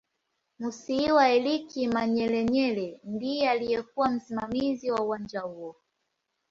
Musiiwa 0.59 1.23
Eric 1.37 1.67
Manyelenyele 1.93 2.99
ndiye 3.05 3.49
aliyekuw 3.49 4.05
msimamizi 4.09 4.91
wa 4.91 5.01
uwanja 5.01 5.39
huo 5.41 5.75